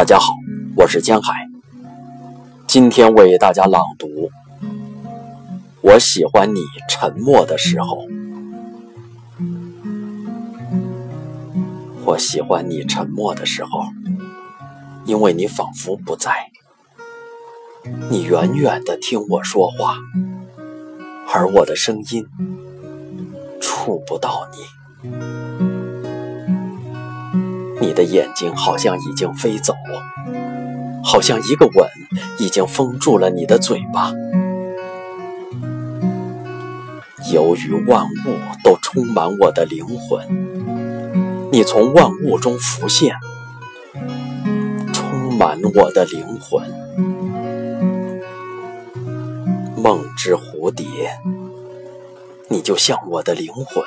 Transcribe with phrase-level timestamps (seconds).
[0.00, 0.32] 大家好，
[0.76, 1.46] 我是江海。
[2.66, 4.30] 今天为大家朗读。
[5.82, 8.06] 我喜欢你沉默的时候。
[12.06, 13.82] 我喜欢你沉默的时候，
[15.04, 16.32] 因为你仿佛不在。
[18.08, 19.98] 你远远的听我说话，
[21.30, 22.26] 而我的声音
[23.60, 24.48] 触不到
[25.02, 25.89] 你。
[27.80, 29.74] 你的眼睛好像已经飞走，
[31.02, 31.88] 好像一个吻
[32.38, 34.12] 已经封住了你的嘴巴。
[37.32, 40.26] 由于万物都充满我的灵魂，
[41.50, 43.14] 你从万物中浮现，
[44.92, 46.68] 充满我的灵魂。
[49.76, 50.84] 梦之蝴蝶，
[52.48, 53.82] 你就像我的灵魂，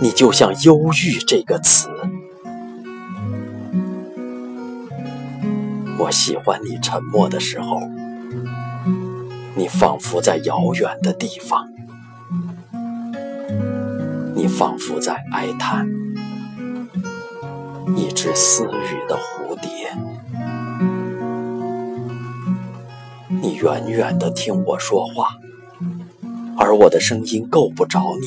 [0.00, 1.91] 你就像忧郁这个词。
[6.02, 7.80] 我喜欢你沉默的时候，
[9.54, 11.68] 你仿佛在遥远的地方，
[14.34, 15.88] 你仿佛在哀叹
[17.96, 19.96] 一只私语的蝴蝶，
[23.28, 25.36] 你远远的听我说话，
[26.58, 28.26] 而我的声音够不着你，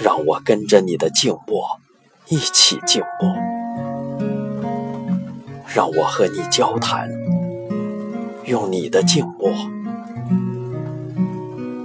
[0.00, 1.80] 让我跟着你的静默
[2.28, 3.45] 一起静默。
[5.76, 7.06] 让我和你交谈，
[8.46, 9.52] 用你的静默，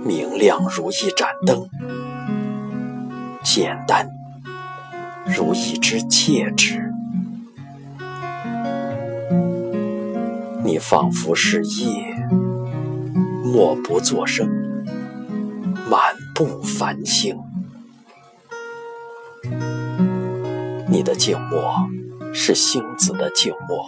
[0.06, 1.68] 明亮如一盏灯，
[3.44, 4.10] 简单
[5.26, 6.90] 如一只戒指。
[10.64, 12.16] 你仿佛是夜，
[13.44, 14.48] 默不作声，
[15.90, 16.00] 满
[16.34, 17.38] 布繁星。
[20.88, 21.76] 你的静默。
[22.34, 23.86] 是星子的静默，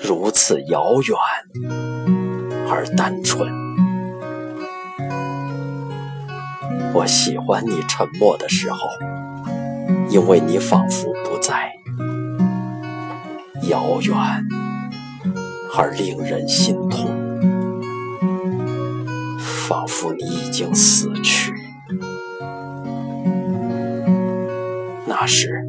[0.00, 1.16] 如此遥远
[2.68, 3.50] 而单纯。
[6.94, 8.78] 我喜欢你沉默的时候，
[10.08, 11.72] 因为你仿佛不在，
[13.68, 14.16] 遥远
[15.76, 17.10] 而令人心痛，
[19.38, 21.52] 仿佛你已经死去。
[25.06, 25.59] 那时。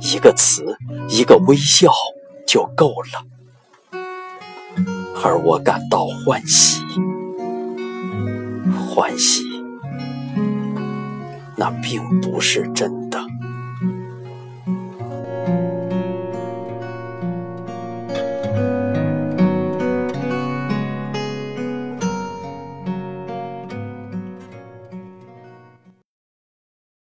[0.00, 0.76] 一个词，
[1.08, 1.92] 一个微笑
[2.46, 3.26] 就够了，
[5.22, 6.82] 而我感到欢喜，
[8.94, 9.42] 欢喜，
[11.56, 13.27] 那并不是真的。